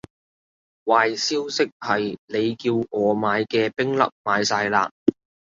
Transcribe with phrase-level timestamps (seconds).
[0.85, 4.89] 壞消息係，你叫我買嘅冰粒賣晒喇